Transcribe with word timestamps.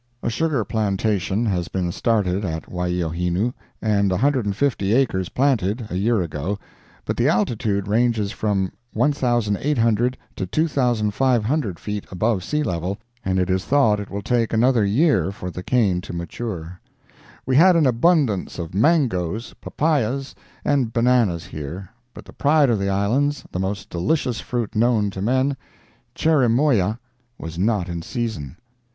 A 0.23 0.31
sugar 0.31 0.65
plantation 0.65 1.45
has 1.45 1.67
been 1.67 1.91
started 1.91 2.43
at 2.43 2.63
Waiohinu, 2.63 3.53
and 3.83 4.09
150 4.09 4.93
acres 4.95 5.29
planted, 5.29 5.85
a 5.91 5.95
year 5.95 6.23
ago, 6.23 6.57
but 7.05 7.15
the 7.17 7.27
altitude 7.29 7.87
ranges 7.87 8.31
from 8.31 8.71
1,800 8.93 10.17
to 10.37 10.47
2,500 10.47 11.77
feet 11.79 12.07
above 12.09 12.43
sea 12.43 12.63
level, 12.63 12.97
and 13.23 13.37
it 13.37 13.47
is 13.51 13.63
thought 13.63 13.99
it 13.99 14.09
will 14.09 14.23
take 14.23 14.51
another 14.53 14.83
year 14.83 15.31
for 15.31 15.51
the 15.51 15.61
cane 15.61 16.01
to 16.01 16.13
mature. 16.13 16.81
We 17.45 17.55
had 17.57 17.75
an 17.75 17.85
abundance 17.85 18.57
of 18.57 18.73
mangoes, 18.73 19.53
papaias 19.61 20.33
and 20.65 20.91
bananas 20.91 21.45
here, 21.45 21.89
but 22.15 22.25
the 22.25 22.33
pride 22.33 22.71
of 22.71 22.79
the 22.79 22.89
islands, 22.89 23.43
the 23.51 23.59
most 23.59 23.91
delicious 23.91 24.39
fruit 24.39 24.73
known 24.75 25.11
to 25.11 25.21
men, 25.21 25.55
cherimoya, 26.15 26.97
was 27.37 27.59
not 27.59 27.87
in 27.87 28.01
season. 28.01 28.57